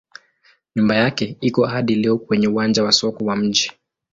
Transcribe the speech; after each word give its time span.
Nyumba 0.75 0.95
yake 0.95 1.37
iko 1.41 1.65
hadi 1.65 1.95
leo 1.95 2.17
kwenye 2.17 2.47
uwanja 2.47 2.83
wa 2.83 2.91
soko 2.91 3.25
wa 3.25 3.35
mji. 3.35 3.71